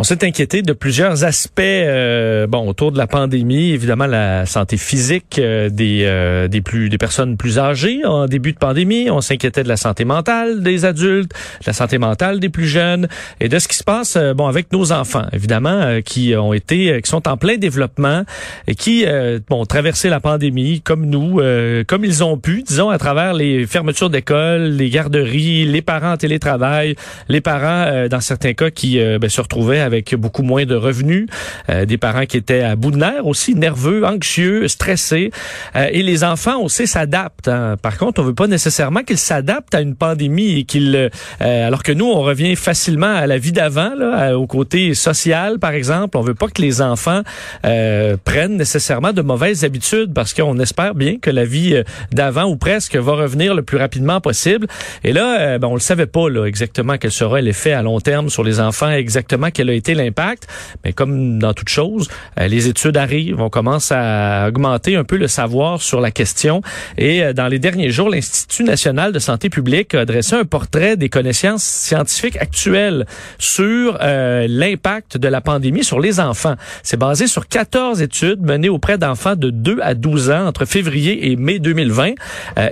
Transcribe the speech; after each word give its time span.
On 0.00 0.04
s'est 0.04 0.24
inquiété 0.24 0.62
de 0.62 0.72
plusieurs 0.72 1.24
aspects 1.24 1.58
euh, 1.58 2.46
bon 2.46 2.68
autour 2.68 2.92
de 2.92 2.98
la 2.98 3.08
pandémie, 3.08 3.72
évidemment 3.72 4.06
la 4.06 4.46
santé 4.46 4.76
physique 4.76 5.40
euh, 5.40 5.70
des 5.70 6.04
euh, 6.04 6.46
des 6.46 6.60
plus 6.60 6.88
des 6.88 6.98
personnes 6.98 7.36
plus 7.36 7.58
âgées 7.58 8.04
en 8.04 8.26
début 8.26 8.52
de 8.52 8.58
pandémie, 8.58 9.10
on 9.10 9.20
s'inquiétait 9.20 9.64
de 9.64 9.68
la 9.68 9.76
santé 9.76 10.04
mentale 10.04 10.62
des 10.62 10.84
adultes, 10.84 11.32
de 11.32 11.66
la 11.66 11.72
santé 11.72 11.98
mentale 11.98 12.38
des 12.38 12.48
plus 12.48 12.68
jeunes 12.68 13.08
et 13.40 13.48
de 13.48 13.58
ce 13.58 13.66
qui 13.66 13.76
se 13.76 13.82
passe 13.82 14.16
bon 14.36 14.46
avec 14.46 14.72
nos 14.72 14.92
enfants 14.92 15.26
évidemment 15.32 16.00
qui 16.04 16.36
ont 16.36 16.52
été 16.52 17.02
qui 17.02 17.10
sont 17.10 17.26
en 17.26 17.36
plein 17.36 17.56
développement 17.56 18.22
et 18.68 18.76
qui 18.76 19.04
bon 19.48 19.62
ont 19.62 19.66
traversé 19.66 20.10
la 20.10 20.20
pandémie 20.20 20.80
comme 20.80 21.06
nous 21.06 21.40
comme 21.88 22.04
ils 22.04 22.22
ont 22.22 22.38
pu 22.38 22.62
disons 22.62 22.88
à 22.88 22.98
travers 22.98 23.34
les 23.34 23.66
fermetures 23.66 24.10
d'écoles, 24.10 24.76
les 24.76 24.90
garderies, 24.90 25.64
les 25.64 25.82
parents 25.82 26.12
en 26.12 26.16
télétravail, 26.16 26.94
les 27.28 27.40
parents 27.40 28.06
dans 28.08 28.20
certains 28.20 28.52
cas 28.52 28.70
qui 28.70 29.00
ben, 29.00 29.28
se 29.28 29.40
retrouvaient 29.40 29.87
avec 29.88 30.14
beaucoup 30.14 30.42
moins 30.42 30.66
de 30.66 30.74
revenus, 30.74 31.26
euh, 31.70 31.86
des 31.86 31.96
parents 31.96 32.26
qui 32.26 32.36
étaient 32.36 32.60
à 32.60 32.76
bout 32.76 32.90
de 32.90 32.98
nerfs 32.98 33.26
aussi, 33.26 33.54
nerveux, 33.54 34.04
anxieux, 34.04 34.68
stressés. 34.68 35.30
Euh, 35.74 35.88
et 35.90 36.02
les 36.02 36.24
enfants 36.24 36.60
aussi 36.60 36.86
s'adaptent. 36.86 37.48
Hein. 37.48 37.76
Par 37.80 37.96
contre, 37.96 38.20
on 38.20 38.24
veut 38.24 38.34
pas 38.34 38.46
nécessairement 38.46 39.02
qu'ils 39.02 39.18
s'adaptent 39.18 39.74
à 39.74 39.80
une 39.80 39.96
pandémie 39.96 40.60
et 40.60 40.64
qu'ils, 40.64 41.10
euh, 41.40 41.66
alors 41.66 41.82
que 41.82 41.92
nous, 41.92 42.04
on 42.04 42.20
revient 42.20 42.54
facilement 42.54 43.14
à 43.14 43.26
la 43.26 43.38
vie 43.38 43.52
d'avant, 43.52 43.88
au 44.34 44.46
côté 44.46 44.94
social, 44.94 45.58
par 45.58 45.72
exemple. 45.72 46.18
On 46.18 46.20
veut 46.20 46.34
pas 46.34 46.48
que 46.48 46.60
les 46.60 46.82
enfants 46.82 47.22
prennent 47.62 48.56
nécessairement 48.56 49.12
de 49.12 49.22
mauvaises 49.22 49.64
habitudes 49.64 50.12
parce 50.12 50.34
qu'on 50.34 50.58
espère 50.58 50.94
bien 50.94 51.16
que 51.18 51.30
la 51.30 51.44
vie 51.44 51.82
d'avant 52.12 52.44
ou 52.44 52.56
presque 52.56 52.96
va 52.96 53.12
revenir 53.12 53.54
le 53.54 53.62
plus 53.62 53.78
rapidement 53.78 54.20
possible. 54.20 54.66
Et 55.04 55.12
là, 55.12 55.58
ben, 55.58 55.68
on 55.68 55.74
le 55.74 55.80
savait 55.80 56.06
pas 56.06 56.28
là, 56.28 56.44
exactement 56.44 56.98
quel 56.98 57.10
sera 57.10 57.40
l'effet 57.40 57.72
à 57.72 57.82
long 57.82 58.00
terme 58.00 58.28
sur 58.28 58.44
les 58.44 58.60
enfants, 58.60 58.90
exactement 58.90 59.48
quel 59.50 59.70
a 59.70 59.74
été 59.78 59.94
l'impact. 59.94 60.46
Mais 60.84 60.92
comme 60.92 61.38
dans 61.38 61.54
toute 61.54 61.68
chose, 61.68 62.08
euh, 62.38 62.48
les 62.48 62.68
études 62.68 62.96
arrivent, 62.96 63.40
on 63.40 63.48
commence 63.48 63.92
à 63.92 64.48
augmenter 64.48 64.96
un 64.96 65.04
peu 65.04 65.16
le 65.16 65.28
savoir 65.28 65.80
sur 65.80 66.00
la 66.00 66.10
question. 66.10 66.60
Et 66.96 67.22
euh, 67.22 67.32
dans 67.32 67.48
les 67.48 67.58
derniers 67.58 67.90
jours, 67.90 68.10
l'Institut 68.10 68.64
national 68.64 69.12
de 69.12 69.18
santé 69.18 69.48
publique 69.48 69.94
a 69.94 70.04
dressé 70.04 70.34
un 70.34 70.44
portrait 70.44 70.96
des 70.96 71.08
connaissances 71.08 71.64
scientifiques 71.64 72.36
actuelles 72.36 73.06
sur 73.38 73.98
euh, 74.00 74.46
l'impact 74.48 75.16
de 75.16 75.28
la 75.28 75.40
pandémie 75.40 75.84
sur 75.84 76.00
les 76.00 76.20
enfants. 76.20 76.54
C'est 76.82 76.98
basé 76.98 77.26
sur 77.26 77.48
14 77.48 78.02
études 78.02 78.42
menées 78.42 78.68
auprès 78.68 78.98
d'enfants 78.98 79.36
de 79.36 79.50
2 79.50 79.78
à 79.82 79.94
12 79.94 80.30
ans 80.30 80.46
entre 80.46 80.64
février 80.64 81.30
et 81.30 81.36
mai 81.36 81.58
2020. 81.58 82.12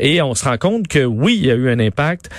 et 0.00 0.20
on 0.22 0.34
se 0.34 0.44
rend 0.44 0.58
compte 0.58 0.88
que 0.88 1.04
oui, 1.04 1.36
il 1.38 1.46
y 1.46 1.50
a 1.50 1.54
eu 1.54 1.70
un 1.70 1.78
impact, 1.78 2.30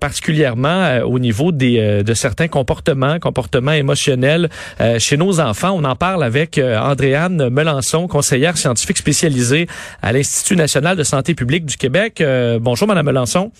particulièrement 0.00 0.98
au 1.04 1.18
niveau 1.18 1.52
des, 1.52 2.02
de 2.02 2.14
certains 2.14 2.48
comportements, 2.48 3.18
comportements 3.18 3.72
émotionnels 3.72 4.15
euh, 4.24 4.98
chez 4.98 5.16
nos 5.16 5.40
enfants. 5.40 5.72
On 5.76 5.84
en 5.84 5.96
parle 5.96 6.24
avec 6.24 6.58
euh, 6.58 6.78
Andréane 6.78 7.48
Melançon, 7.48 8.08
conseillère 8.08 8.56
scientifique 8.56 8.98
spécialisée 8.98 9.66
à 10.02 10.12
l'Institut 10.12 10.56
national 10.56 10.96
de 10.96 11.02
santé 11.02 11.34
publique 11.34 11.66
du 11.66 11.76
Québec. 11.76 12.20
Euh, 12.20 12.58
bonjour, 12.60 12.88
Madame 12.88 13.06
Melançon. 13.06 13.52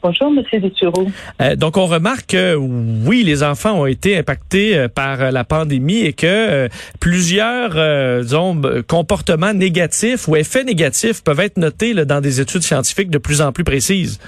Bonjour, 0.00 0.30
Monsieur 0.30 0.60
Dutureau. 0.60 1.08
donc, 1.56 1.76
on 1.76 1.86
remarque 1.86 2.26
que 2.28 2.54
oui, 2.54 3.24
les 3.24 3.42
enfants 3.42 3.80
ont 3.80 3.86
été 3.86 4.16
impactés 4.16 4.86
par 4.94 5.32
la 5.32 5.42
pandémie 5.42 6.02
et 6.02 6.12
que 6.12 6.68
plusieurs 7.00 8.22
disons, 8.22 8.62
comportements 8.86 9.52
négatifs 9.52 10.28
ou 10.28 10.36
effets 10.36 10.62
négatifs 10.62 11.24
peuvent 11.24 11.40
être 11.40 11.56
notés 11.56 11.94
dans 11.94 12.20
des 12.20 12.40
études 12.40 12.62
scientifiques 12.62 13.10
de 13.10 13.18
plus 13.18 13.40
en 13.40 13.50
plus 13.50 13.64
précises. 13.64 14.20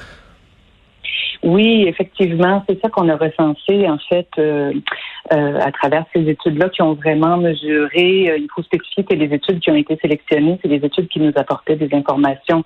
Oui, 1.43 1.85
effectivement, 1.89 2.63
c'est 2.69 2.79
ça 2.83 2.91
qu'on 2.91 3.09
a 3.09 3.17
recensé 3.17 3.89
en 3.89 3.99
fait 4.09 4.29
euh, 4.39 4.73
euh, 5.33 5.59
à 5.61 5.73
travers 5.73 6.05
ces 6.15 6.29
études-là 6.29 6.69
qui 6.69 6.83
ont 6.83 6.93
vraiment 6.93 7.39
mesuré. 7.39 8.31
Euh, 8.31 8.37
il 8.39 8.49
faut 8.55 8.63
spécifier 8.63 9.05
que 9.05 9.15
les 9.15 9.35
études 9.35 9.61
qui 9.61 9.71
ont 9.71 9.77
été 9.77 9.97
sélectionnées, 10.03 10.59
c'est 10.61 10.69
des 10.69 10.85
études 10.85 11.09
qui 11.09 11.19
nous 11.19 11.33
apportaient 11.37 11.77
des 11.77 11.95
informations 11.95 12.63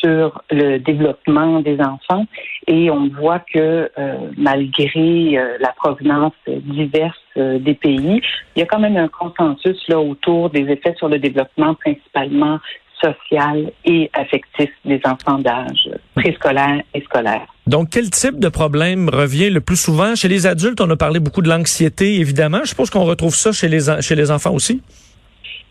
sur 0.00 0.42
le 0.50 0.78
développement 0.78 1.60
des 1.60 1.78
enfants 1.78 2.24
et 2.66 2.90
on 2.90 3.08
voit 3.08 3.40
que 3.40 3.90
malgré 4.38 5.38
la 5.60 5.74
provenance 5.76 6.32
diverse 6.46 7.20
des 7.36 7.74
pays, 7.74 8.22
il 8.56 8.60
y 8.60 8.62
a 8.62 8.66
quand 8.66 8.78
même 8.78 8.96
un 8.96 9.08
consensus 9.08 9.76
là 9.88 10.00
autour 10.00 10.48
des 10.48 10.62
effets 10.70 10.94
sur 10.96 11.10
le 11.10 11.18
développement 11.18 11.74
principalement 11.74 12.60
social 13.02 13.72
et 13.84 14.10
affectif 14.14 14.70
des 14.86 15.00
enfants 15.04 15.38
d'âge 15.38 15.90
préscolaire 16.14 16.82
et 16.94 17.02
scolaire. 17.02 17.46
Donc, 17.70 17.90
quel 17.90 18.10
type 18.10 18.40
de 18.40 18.48
problème 18.48 19.08
revient 19.08 19.48
le 19.48 19.60
plus 19.60 19.80
souvent? 19.80 20.16
Chez 20.16 20.26
les 20.26 20.48
adultes, 20.48 20.80
on 20.80 20.90
a 20.90 20.96
parlé 20.96 21.20
beaucoup 21.20 21.40
de 21.40 21.48
l'anxiété, 21.48 22.18
évidemment. 22.18 22.58
Je 22.64 22.70
suppose 22.70 22.90
qu'on 22.90 23.04
retrouve 23.04 23.32
ça 23.32 23.52
chez 23.52 23.68
les, 23.68 23.82
chez 24.00 24.16
les 24.16 24.32
enfants 24.32 24.52
aussi. 24.52 24.82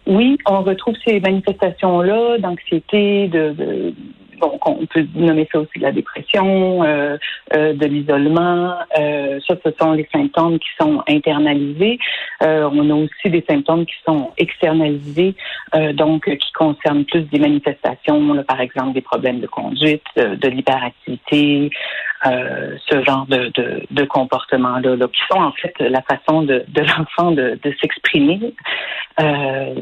Oui, 0.08 0.38
on 0.48 0.62
retrouve 0.62 0.96
ces 1.06 1.20
manifestations-là 1.20 2.38
d'anxiété, 2.38 3.28
de 3.28 3.94
on 4.42 4.86
peut 4.86 5.06
nommer 5.16 5.48
ça 5.52 5.60
aussi 5.60 5.78
de 5.78 5.84
la 5.84 5.92
dépression, 5.92 6.84
euh, 6.84 7.18
euh, 7.56 7.74
de 7.74 7.86
l'isolement. 7.86 8.76
Euh, 8.98 9.40
ça, 9.48 9.56
ce 9.64 9.72
sont 9.80 9.94
les 9.94 10.08
symptômes 10.12 10.60
qui 10.60 10.70
sont 10.80 11.04
internalisés. 11.08 12.00
on 12.42 12.90
a 12.90 12.94
aussi 12.94 13.30
des 13.30 13.44
symptômes 13.50 13.86
qui 13.86 13.96
sont 14.06 14.32
externalisés, 14.38 15.36
donc 15.94 16.26
qui 16.26 16.52
concernent 16.54 17.06
plus 17.06 17.24
des 17.24 17.40
manifestations, 17.40 18.44
par 18.44 18.62
exemple 18.62 18.94
des 18.94 19.02
problèmes 19.02 19.40
de 19.40 19.48
conduite, 19.48 20.04
de, 20.16 20.48
l'hyperactivité, 20.48 21.70
ce 22.24 23.04
genre 23.06 23.26
de, 23.28 23.52
de, 23.56 23.84
de 23.90 24.04
comportements-là, 24.06 24.96
qui 25.08 25.22
sont 25.32 25.42
en 25.42 25.52
fait 25.52 25.74
la 25.80 26.02
façon 26.02 26.44
de, 26.44 26.64
l'enfant 26.76 27.32
de 27.32 27.60
s'exprimer. 27.82 28.54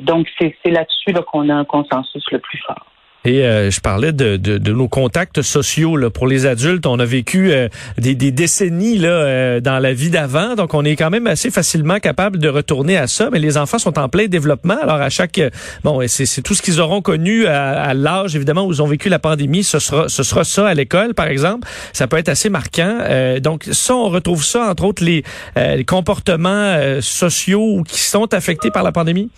donc, 0.01 0.27
c'est 0.39 0.71
là-dessus 0.71 1.13
qu'on 1.27 1.49
a 1.49 1.55
un 1.55 1.65
consensus 1.65 2.23
le 2.31 2.39
plus 2.39 2.59
fort. 2.59 2.85
Et 3.27 3.45
euh, 3.45 3.69
je 3.69 3.81
parlais 3.81 4.13
de, 4.13 4.37
de, 4.37 4.57
de, 4.57 4.71
nos 4.71 4.87
contacts 4.87 5.41
sociaux 5.41 5.97
là, 5.97 6.09
pour 6.09 6.27
les 6.27 6.45
adultes. 6.45 6.85
On 6.85 6.97
a 6.97 7.03
vécu 7.03 7.51
euh, 7.51 7.67
des, 7.97 8.15
des, 8.15 8.31
décennies 8.31 8.97
là, 8.97 9.09
euh, 9.09 9.59
dans 9.59 9.79
la 9.79 9.91
vie 9.91 10.09
d'avant, 10.09 10.55
donc 10.55 10.73
on 10.73 10.85
est 10.85 10.95
quand 10.95 11.09
même 11.09 11.27
assez 11.27 11.51
facilement 11.51 11.99
capable 11.99 12.39
de 12.39 12.47
retourner 12.47 12.95
à 12.95 13.07
ça. 13.07 13.27
Mais 13.29 13.39
les 13.39 13.57
enfants 13.57 13.79
sont 13.79 13.99
en 13.99 14.07
plein 14.07 14.27
développement. 14.27 14.77
Alors 14.81 15.01
à 15.01 15.09
chaque 15.09 15.41
bon, 15.83 15.99
c'est 16.07 16.41
tout 16.41 16.53
ce 16.53 16.61
qu'ils 16.61 16.79
auront 16.79 17.01
connu 17.01 17.47
à, 17.47 17.81
à 17.81 17.93
l'âge 17.93 18.33
évidemment 18.37 18.65
où 18.65 18.71
ils 18.71 18.81
ont 18.81 18.87
vécu 18.87 19.09
la 19.09 19.19
pandémie. 19.19 19.65
Ce 19.65 19.79
sera 19.79 20.07
ce 20.07 20.23
sera 20.23 20.45
ça 20.45 20.65
à 20.65 20.73
l'école, 20.73 21.13
par 21.13 21.27
exemple. 21.27 21.67
Ça 21.91 22.07
peut 22.07 22.15
être 22.15 22.29
assez 22.29 22.49
marquant. 22.49 22.99
donc 23.41 23.65
ça, 23.69 23.93
on 23.93 24.07
retrouve 24.07 24.45
ça 24.45 24.69
entre 24.69 24.85
autres 24.85 25.03
les, 25.03 25.25
les 25.57 25.83
comportements 25.83 27.01
sociaux 27.01 27.83
qui 27.85 27.99
sont 27.99 28.33
affectés 28.33 28.71
par 28.71 28.83
la 28.83 28.93
pandémie. 28.93 29.29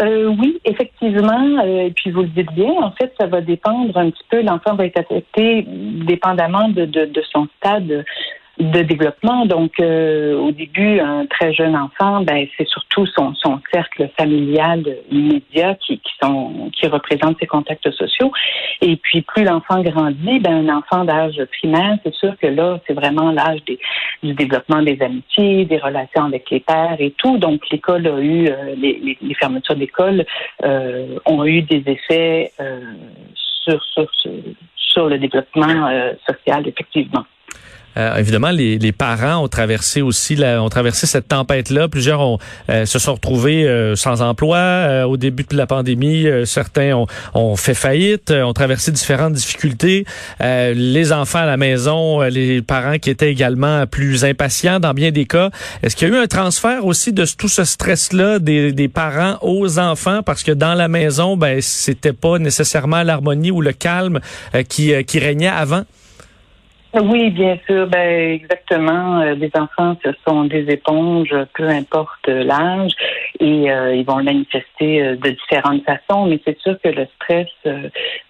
Euh, 0.00 0.34
oui, 0.38 0.60
effectivement. 0.64 1.58
Euh, 1.62 1.86
et 1.86 1.90
puis 1.90 2.10
vous 2.10 2.22
le 2.22 2.28
dites 2.28 2.52
bien, 2.52 2.72
en 2.82 2.90
fait, 2.92 3.12
ça 3.18 3.26
va 3.26 3.40
dépendre 3.40 3.96
un 3.96 4.10
petit 4.10 4.24
peu. 4.28 4.42
L'enfant 4.42 4.74
va 4.74 4.86
être 4.86 4.98
affecté 4.98 5.64
dépendamment 5.68 6.68
de, 6.68 6.84
de, 6.84 7.04
de 7.04 7.22
son 7.32 7.46
stade 7.58 8.04
de 8.58 8.82
développement. 8.82 9.46
Donc, 9.46 9.72
euh, 9.80 10.38
au 10.38 10.52
début, 10.52 11.00
un 11.00 11.26
très 11.26 11.52
jeune 11.52 11.76
enfant, 11.76 12.20
ben, 12.20 12.46
c'est 12.56 12.68
surtout 12.68 13.06
son, 13.06 13.34
son 13.34 13.60
cercle 13.72 14.08
familial 14.16 14.84
immédiat 15.10 15.74
qui, 15.74 15.98
qui, 15.98 16.12
sont, 16.22 16.70
qui 16.72 16.86
représente 16.86 17.38
ses 17.40 17.46
contacts 17.46 17.90
sociaux. 17.90 18.32
Et 18.80 18.96
puis, 18.96 19.22
plus 19.22 19.44
l'enfant 19.44 19.82
grandit, 19.82 20.38
ben, 20.38 20.68
un 20.68 20.76
enfant 20.76 21.04
d'âge 21.04 21.40
primaire, 21.58 21.98
c'est 22.04 22.14
sûr 22.14 22.36
que 22.40 22.46
là, 22.46 22.78
c'est 22.86 22.94
vraiment 22.94 23.32
l'âge 23.32 23.60
du 24.22 24.34
développement 24.34 24.82
des 24.82 25.00
amitiés, 25.02 25.64
des 25.64 25.78
relations 25.78 26.24
avec 26.24 26.48
les 26.50 26.60
pères 26.60 26.96
et 27.00 27.10
tout. 27.12 27.38
Donc, 27.38 27.60
l'école 27.70 28.06
a 28.06 28.20
eu, 28.20 28.48
euh, 28.48 28.74
les, 28.76 29.18
les, 29.20 29.34
fermetures 29.34 29.76
d'école 29.76 30.24
euh, 30.62 31.18
ont 31.26 31.44
eu 31.44 31.62
des 31.62 31.82
effets 31.86 32.52
sur, 33.34 33.82
sur, 33.84 34.08
sur 34.76 35.08
le 35.08 35.18
développement 35.18 35.90
social, 36.26 36.68
effectivement. 36.68 37.24
Euh, 37.96 38.16
évidemment, 38.16 38.50
les, 38.50 38.92
parents 38.92 39.44
ont 39.44 39.48
traversé 39.48 40.02
aussi 40.02 40.36
la, 40.36 40.62
ont 40.62 40.68
traversé 40.68 41.06
cette 41.06 41.28
tempête-là. 41.28 41.88
Plusieurs 41.88 42.20
ont, 42.20 42.38
euh, 42.70 42.86
se 42.86 42.98
sont 42.98 43.14
retrouvés 43.14 43.66
euh, 43.66 43.96
sans 43.96 44.22
emploi 44.22 45.04
au 45.06 45.16
début 45.16 45.44
de 45.48 45.56
la 45.56 45.66
pandémie. 45.66 46.26
certains 46.44 47.04
ont, 47.34 47.56
fait 47.56 47.74
faillite, 47.74 48.30
ont 48.30 48.52
traversé 48.52 48.92
différentes 48.92 49.32
difficultés. 49.32 50.04
les 50.40 51.12
enfants 51.12 51.40
à 51.40 51.46
la 51.46 51.56
maison, 51.56 52.20
les 52.22 52.62
parents 52.62 52.98
qui 52.98 53.10
étaient 53.10 53.30
également 53.30 53.86
plus 53.86 54.24
impatients 54.24 54.80
dans 54.80 54.94
bien 54.94 55.10
des 55.10 55.26
cas. 55.26 55.50
Est-ce 55.82 55.96
qu'il 55.96 56.08
y 56.08 56.10
a 56.10 56.14
eu 56.14 56.18
un 56.18 56.26
transfert 56.26 56.84
aussi 56.84 57.12
de 57.12 57.24
tout 57.26 57.48
ce 57.48 57.64
stress-là 57.64 58.38
des, 58.38 58.72
des 58.72 58.88
parents 58.88 59.38
aux 59.42 59.78
enfants? 59.78 60.22
Parce 60.22 60.42
que 60.42 60.52
dans 60.52 60.74
la 60.74 60.88
maison, 60.88 61.36
ben 61.36 61.60
c'était 61.60 62.12
pas 62.12 62.38
nécessairement 62.38 63.02
l'harmonie 63.02 63.50
ou 63.50 63.60
le 63.60 63.72
calme 63.72 64.20
qui 64.68 65.18
régnait 65.18 65.48
avant? 65.48 65.84
Oui, 67.02 67.30
bien 67.30 67.58
sûr. 67.66 67.86
Ben, 67.88 68.32
exactement. 68.32 69.20
Euh, 69.20 69.34
les 69.34 69.50
enfants, 69.54 69.96
ce 70.04 70.10
sont 70.26 70.44
des 70.44 70.70
éponges, 70.70 71.34
peu 71.54 71.68
importe 71.68 72.28
l'âge. 72.28 72.92
et 73.40 73.66
ils 73.66 74.04
vont 74.04 74.18
le 74.18 74.24
manifester 74.24 75.16
de 75.16 75.30
différentes 75.30 75.82
façons, 75.84 76.26
mais 76.26 76.40
c'est 76.44 76.58
sûr 76.60 76.76
que 76.82 76.88
le 76.88 77.06
stress 77.16 77.48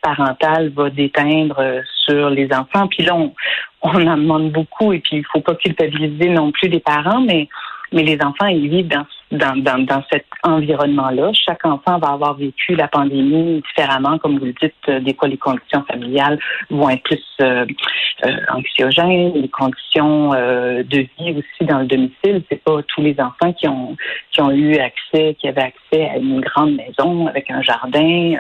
parental 0.01 0.71
va 0.71 0.91
déteindre 0.91 1.83
sur 2.07 2.31
les 2.31 2.49
enfants. 2.53 2.87
Puis 2.89 3.05
là, 3.05 3.15
on, 3.15 3.35
on 3.83 4.07
en 4.07 4.17
demande 4.17 4.51
beaucoup 4.51 4.93
et 4.93 5.01
puis 5.01 5.19
il 5.19 5.27
faut 5.31 5.41
pas 5.41 5.55
culpabiliser 5.55 6.31
non 6.31 6.51
plus 6.51 6.69
les 6.69 6.81
parents, 6.81 7.21
mais 7.21 7.49
mais 7.93 8.03
les 8.03 8.21
enfants, 8.21 8.47
ils 8.47 8.69
vivent 8.69 8.89
dans, 8.89 9.07
dans, 9.33 9.57
dans, 9.57 9.79
dans 9.85 10.03
cet 10.11 10.27
environnement-là. 10.43 11.33
Chaque 11.33 11.65
enfant 11.65 11.99
va 11.99 12.09
avoir 12.13 12.35
vécu 12.35 12.75
la 12.75 12.89
pandémie 12.89 13.63
différemment. 13.69 14.19
Comme 14.19 14.39
vous 14.39 14.47
le 14.47 14.55
dites, 14.61 14.75
euh, 14.89 15.01
des 15.01 15.15
fois, 15.15 15.29
les 15.29 15.37
conditions 15.37 15.83
familiales 15.85 16.39
vont 16.71 16.89
être 16.91 17.03
plus 17.03 17.23
euh, 17.41 17.67
euh 18.25 18.31
anxiogènes, 18.53 19.33
les 19.35 19.49
conditions 19.49 20.33
euh, 20.35 20.83
de 20.83 21.07
vie 21.19 21.37
aussi 21.37 21.69
dans 21.69 21.81
le 21.81 21.87
domicile. 21.87 22.43
C'est 22.51 22.63
pas 22.63 22.83
tous 22.83 23.01
les 23.01 23.17
enfants 23.19 23.53
qui 23.53 23.69
ont 23.69 23.97
qui 24.31 24.41
ont 24.41 24.51
eu 24.51 24.77
accès, 24.77 25.37
qui 25.41 25.49
avaient 25.49 25.73
accès 25.73 26.09
à 26.11 26.17
une 26.17 26.41
grande 26.41 26.77
maison 26.77 27.27
avec 27.27 27.51
un 27.51 27.63
jardin. 27.63 28.35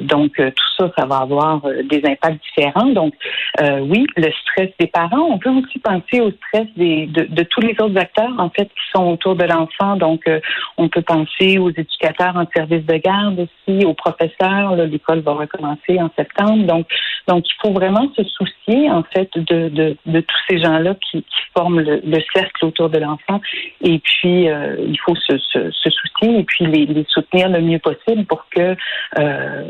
donc, 0.00 0.32
tout 0.36 0.70
ça, 0.78 0.90
ça 0.98 1.06
va 1.06 1.18
avoir 1.18 1.62
des 1.84 2.02
impacts 2.04 2.42
différents. 2.42 2.86
Donc, 2.86 3.14
oui, 3.60 4.06
le 4.16 4.30
stress 4.42 4.70
des 4.78 4.88
parents. 4.88 5.26
On 5.30 5.38
peut 5.38 5.50
aussi 5.50 5.78
penser 5.78 6.20
au 6.20 6.30
stress 6.30 6.66
des, 6.76 7.06
de, 7.06 7.24
de 7.24 7.42
tous 7.44 7.60
les 7.60 7.74
autres 7.80 7.96
acteurs 7.96 8.34
en 8.38 8.50
fait, 8.50 8.66
qui 8.66 8.86
sont 8.94 9.12
autour 9.12 9.36
de 9.36 9.44
l'enfant. 9.44 9.89
Donc, 9.96 10.22
euh, 10.26 10.40
on 10.76 10.88
peut 10.88 11.02
penser 11.02 11.58
aux 11.58 11.70
éducateurs 11.70 12.36
en 12.36 12.46
service 12.54 12.84
de 12.86 12.96
garde 12.96 13.40
aussi, 13.40 13.84
aux 13.84 13.94
professeurs. 13.94 14.76
L'école 14.76 15.20
va 15.20 15.32
recommencer 15.32 16.00
en 16.00 16.10
septembre. 16.16 16.64
Donc, 16.64 16.86
donc, 17.28 17.44
il 17.48 17.54
faut 17.60 17.72
vraiment 17.72 18.10
se 18.16 18.24
soucier, 18.24 18.90
en 18.90 19.02
fait, 19.02 19.30
de, 19.36 19.68
de, 19.68 20.20
tous 20.20 20.38
ces 20.48 20.58
gens-là 20.58 20.94
qui, 21.10 21.24
forment 21.56 21.80
le, 21.80 22.18
cercle 22.32 22.64
autour 22.64 22.90
de 22.90 22.98
l'enfant. 22.98 23.40
Et 23.80 23.98
puis, 23.98 24.48
euh, 24.48 24.76
il 24.78 24.98
faut 25.00 25.16
se, 25.16 25.36
soucier 25.38 26.38
et 26.38 26.44
puis 26.44 26.66
les, 26.66 26.86
les, 26.86 27.04
soutenir 27.08 27.48
le 27.48 27.60
mieux 27.60 27.78
possible 27.80 28.24
pour 28.26 28.46
que, 28.50 28.76
euh, 29.18 29.64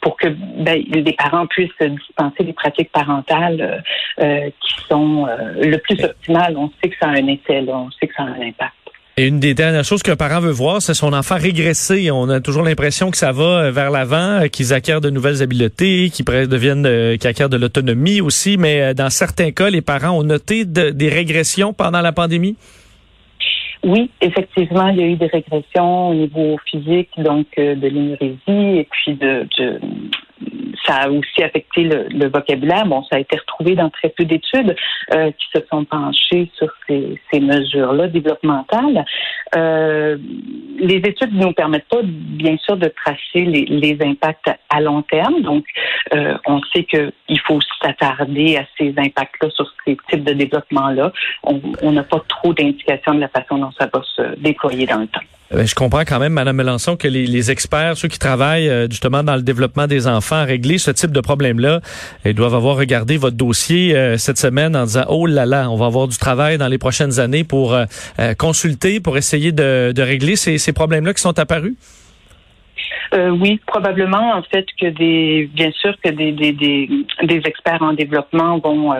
pour 0.00 0.16
que 0.16 0.28
ben, 0.28 0.82
les 0.88 1.12
parents 1.12 1.46
puissent 1.46 1.70
dispenser 1.80 2.44
des 2.44 2.52
pratiques 2.52 2.92
parentales 2.92 3.82
qui 4.18 4.74
sont 4.88 5.26
le 5.60 5.76
plus 5.78 6.02
optimales. 6.04 6.56
On 6.56 6.70
sait 6.80 6.90
que 6.90 6.96
ça 7.00 7.08
a 7.08 7.10
un 7.10 7.26
effet, 7.26 7.64
on 7.68 7.90
sait 7.90 8.06
que 8.06 8.14
ça 8.14 8.22
a 8.22 8.26
un 8.26 8.40
impact. 8.40 8.85
Et 9.18 9.28
une 9.28 9.40
des 9.40 9.54
dernières 9.54 9.84
choses 9.84 10.02
qu'un 10.02 10.14
parent 10.14 10.40
veut 10.40 10.50
voir, 10.50 10.82
c'est 10.82 10.92
son 10.92 11.14
enfant 11.14 11.36
régresser. 11.38 12.10
On 12.10 12.28
a 12.28 12.42
toujours 12.42 12.62
l'impression 12.62 13.10
que 13.10 13.16
ça 13.16 13.32
va 13.32 13.44
euh, 13.44 13.70
vers 13.70 13.90
l'avant, 13.90 14.42
euh, 14.42 14.48
qu'ils 14.48 14.74
acquièrent 14.74 15.00
de 15.00 15.08
nouvelles 15.08 15.42
habiletés, 15.42 16.10
qu'ils 16.10 16.26
deviennent, 16.26 16.84
euh, 16.84 17.16
qu'ils 17.16 17.26
acquièrent 17.26 17.48
de 17.48 17.56
l'autonomie 17.56 18.20
aussi. 18.20 18.58
Mais 18.58 18.92
dans 18.92 19.08
certains 19.08 19.52
cas, 19.52 19.70
les 19.70 19.80
parents 19.80 20.18
ont 20.18 20.22
noté 20.22 20.66
des 20.66 21.08
régressions 21.08 21.72
pendant 21.72 22.02
la 22.02 22.12
pandémie? 22.12 22.56
Oui, 23.82 24.10
effectivement, 24.20 24.88
il 24.88 24.98
y 24.98 25.02
a 25.02 25.06
eu 25.06 25.16
des 25.16 25.28
régressions 25.28 26.10
au 26.10 26.14
niveau 26.14 26.58
physique, 26.70 27.08
donc 27.16 27.46
de 27.56 27.88
l'énurésie 27.88 28.36
et 28.80 28.86
puis 28.90 29.14
de, 29.14 29.48
de, 29.58 29.80
ça 30.86 30.96
a 30.96 31.10
aussi 31.10 31.42
affecté 31.42 31.84
le, 31.84 32.28
vocabulaire. 32.28 32.86
Bon, 32.86 33.02
ça 33.04 33.16
a 33.16 33.18
été 33.18 33.36
retrouvé 33.36 33.74
dans 33.74 33.90
très 33.90 34.08
peu 34.08 34.24
d'études 34.24 34.76
euh, 35.12 35.30
qui 35.32 35.46
se 35.54 35.64
sont 35.70 35.84
penchées 35.84 36.50
sur 36.56 36.68
ces, 36.86 37.20
ces 37.32 37.40
mesures-là 37.40 38.08
développementales. 38.08 39.04
Euh, 39.54 40.16
les 40.78 40.96
études 40.96 41.34
ne 41.34 41.44
nous 41.44 41.52
permettent 41.52 41.88
pas, 41.88 42.00
bien 42.02 42.56
sûr, 42.58 42.76
de 42.76 42.88
tracer 42.88 43.44
les, 43.44 43.64
les 43.64 43.96
impacts 44.02 44.50
à 44.68 44.80
long 44.80 45.02
terme. 45.02 45.42
Donc, 45.42 45.64
euh, 46.14 46.36
on 46.46 46.60
sait 46.74 46.84
qu'il 46.84 47.40
faut 47.46 47.60
s'attarder 47.82 48.56
à 48.56 48.64
ces 48.78 48.94
impacts-là 48.96 49.50
sur 49.50 49.72
ces 49.84 49.96
types 50.10 50.24
de 50.24 50.32
développement-là. 50.32 51.12
On 51.42 51.92
n'a 51.92 52.02
pas 52.02 52.22
trop 52.28 52.52
d'indications 52.52 53.14
de 53.14 53.20
la 53.20 53.28
façon 53.28 53.58
dont 53.58 53.72
ça 53.78 53.88
va 53.92 54.02
se 54.02 54.38
déployer 54.38 54.86
dans 54.86 55.00
le 55.00 55.06
temps. 55.06 55.20
Euh, 55.54 55.64
je 55.64 55.74
comprends 55.74 56.00
quand 56.00 56.18
même, 56.18 56.32
Madame 56.32 56.56
Melançon, 56.56 56.96
que 56.96 57.06
les, 57.06 57.50
experts, 57.50 57.96
ceux 57.96 58.08
qui 58.08 58.18
travaillent 58.18 58.68
euh, 58.68 58.88
justement 58.90 59.22
dans 59.22 59.36
le 59.36 59.42
développement 59.42 59.86
des 59.86 60.08
enfants, 60.08 60.36
à 60.36 60.44
régler 60.44 60.78
ce 60.78 60.90
type 60.90 61.12
de 61.12 61.20
problème-là, 61.20 61.80
ils 62.24 62.34
doivent 62.34 62.54
avoir 62.54 62.76
regardé 62.76 63.16
votre 63.16 63.36
dossier 63.36 63.96
euh, 63.96 64.16
cette 64.16 64.38
semaine 64.38 64.74
en 64.74 64.84
disant 64.84 65.04
oh 65.08 65.26
là 65.26 65.46
là, 65.46 65.70
on 65.70 65.76
va 65.76 65.86
avoir 65.86 66.08
du 66.08 66.18
travail 66.18 66.58
dans 66.58 66.68
les 66.68 66.78
prochaines 66.78 67.20
années 67.20 67.44
pour 67.44 67.76
consulter, 68.38 69.00
pour 69.00 69.16
essayer 69.16 69.52
de, 69.52 69.92
régler 70.00 70.36
ces, 70.36 70.58
ces 70.58 70.72
problèmes-là 70.72 71.14
qui 71.14 71.22
sont 71.22 71.38
apparus? 71.38 71.74
oui, 73.12 73.60
probablement 73.66 74.34
en 74.34 74.42
fait 74.42 74.66
que 74.78 74.88
des, 74.88 75.48
bien 75.54 75.70
sûr 75.72 75.94
que 76.04 76.10
des, 76.10 76.32
des, 76.32 76.52
des, 76.52 76.90
des 77.22 77.40
experts 77.46 77.82
en 77.82 77.94
développement 77.94 78.58
vont 78.58 78.92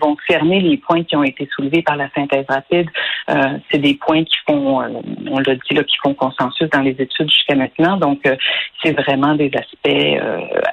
vont 0.00 0.16
fermer 0.26 0.60
les 0.60 0.76
points 0.76 1.04
qui 1.04 1.16
ont 1.16 1.22
été 1.22 1.48
soulevés 1.54 1.82
par 1.82 1.96
la 1.96 2.08
synthèse 2.10 2.46
rapide. 2.48 2.88
Euh, 3.30 3.58
c'est 3.70 3.78
des 3.78 3.94
points 3.94 4.24
qui 4.24 4.36
font, 4.46 4.80
euh, 4.80 4.88
on 5.30 5.38
l'a 5.38 5.54
dit 5.54 5.74
là, 5.74 5.84
qui 5.84 5.96
font 6.02 6.14
consensus 6.14 6.68
dans 6.70 6.80
les 6.80 6.96
études 6.98 7.30
jusqu'à 7.30 7.54
maintenant. 7.54 7.96
Donc, 7.96 8.26
euh, 8.26 8.36
c'est 8.82 8.92
vraiment 8.92 9.34
des 9.34 9.50
aspects 9.54 10.20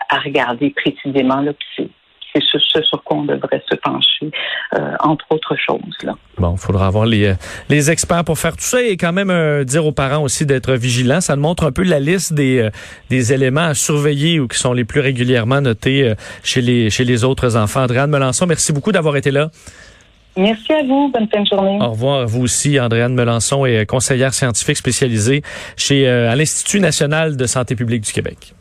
à 0.10 0.20
regarder 0.20 0.70
précisément. 0.72 1.42
Là, 1.42 1.54
c'est 2.40 2.60
ce, 2.60 2.82
sur 2.84 3.04
quoi 3.04 3.18
on 3.18 3.26
devrait 3.26 3.64
se 3.70 3.76
pencher, 3.78 4.32
entre 5.00 5.26
autres 5.30 5.56
choses. 5.56 5.96
Là. 6.04 6.14
Bon, 6.38 6.54
il 6.54 6.60
faudra 6.60 6.88
avoir 6.88 7.06
les, 7.06 7.34
les 7.70 7.92
experts 7.92 8.24
pour 8.24 8.38
faire 8.38 8.54
tout 8.54 8.64
ça 8.64 8.82
et 8.82 8.98
quand 8.98 9.14
même 9.14 9.64
dire 9.64 9.86
aux 9.86 9.92
parents 9.92 10.24
aussi 10.24 10.46
d'être 10.46 10.74
vigilants. 10.74 11.22
Ça 11.22 11.36
montre 11.36 11.66
un 11.66 11.72
peu 11.72 11.84
la 11.84 12.00
liste 12.00 12.34
des, 12.34 12.70
des 13.10 13.34
éléments 13.34 13.62
à 13.62 13.74
surveiller 13.74 14.40
ou 14.40 14.48
qui 14.48 14.58
sont 14.58 14.74
les 14.74 14.86
plus 14.86 15.00
régulièrement 15.00 15.62
notés 15.62 16.14
chez 16.44 16.62
les, 16.62 16.90
chez 16.90 17.06
les 17.06 17.24
autres 17.24 17.56
enfants. 17.58 17.84
Andréane 17.84 18.10
Melançon, 18.10 18.46
merci 18.46 18.74
beaucoup 18.74 18.92
d'avoir 18.92 19.16
été 19.16 19.32
là. 19.32 19.50
Merci 20.38 20.74
à 20.74 20.84
vous. 20.84 21.10
Bonne 21.14 21.30
fin 21.34 21.42
de 21.42 21.48
journée. 21.48 21.78
Au 21.82 21.92
revoir. 21.92 22.28
Vous 22.28 22.42
aussi, 22.42 22.78
Andréane 22.80 23.14
Melançon 23.14 23.66
est 23.66 23.86
conseillère 23.86 24.34
scientifique 24.34 24.76
spécialisée 24.78 25.42
chez 25.78 26.08
à 26.10 26.36
l'Institut 26.36 26.82
national 26.82 27.38
de 27.38 27.46
santé 27.46 27.76
publique 27.76 28.02
du 28.02 28.12
Québec. 28.12 28.54